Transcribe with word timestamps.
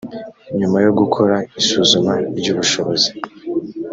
nyuma 0.59 0.77
yo 0.85 0.91
gukora 0.99 1.35
isuzuma 1.59 2.13
ry 2.37 2.47
ubushobozi 2.53 3.09